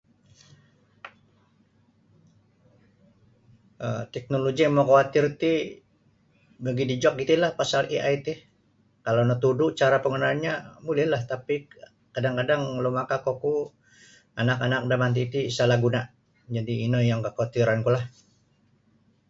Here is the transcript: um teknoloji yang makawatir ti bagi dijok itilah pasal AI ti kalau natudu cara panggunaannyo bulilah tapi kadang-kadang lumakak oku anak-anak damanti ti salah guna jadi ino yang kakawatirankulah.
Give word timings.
um 3.87 4.01
teknoloji 4.13 4.61
yang 4.65 4.75
makawatir 4.77 5.25
ti 5.41 5.53
bagi 6.65 6.85
dijok 6.91 7.15
itilah 7.23 7.51
pasal 7.59 7.81
AI 7.97 8.15
ti 8.25 8.33
kalau 9.05 9.21
natudu 9.25 9.65
cara 9.79 9.97
panggunaannyo 10.03 10.53
bulilah 10.85 11.21
tapi 11.31 11.55
kadang-kadang 12.15 12.61
lumakak 12.83 13.21
oku 13.33 13.53
anak-anak 14.41 14.81
damanti 14.89 15.23
ti 15.33 15.39
salah 15.57 15.77
guna 15.85 16.01
jadi 16.57 16.73
ino 16.87 16.99
yang 17.09 17.21
kakawatirankulah. 17.25 18.03